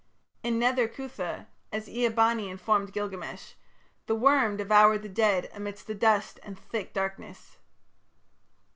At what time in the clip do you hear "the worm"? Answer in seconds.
4.07-4.57